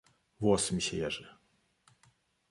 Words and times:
"Włos 0.39 0.71
mi 0.71 0.81
się 0.81 0.97
jeży." 0.97 1.27